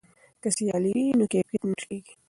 [0.41, 2.13] که سیالي وي نو کیفیت نه ټیټیږي.